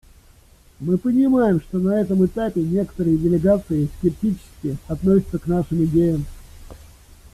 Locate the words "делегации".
3.19-3.87